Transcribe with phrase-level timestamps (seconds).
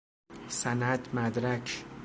[0.47, 1.85] سند مدرک